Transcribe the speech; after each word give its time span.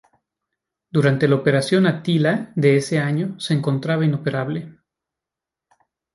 Durante 0.89 1.27
la 1.27 1.35
Operación 1.35 1.85
Atila 1.85 2.51
de 2.55 2.75
ese 2.75 2.97
año 2.97 3.39
se 3.39 3.53
encontraba 3.53 4.03
inoperable. 4.03 4.79